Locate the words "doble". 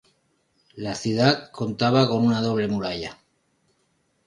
2.41-2.67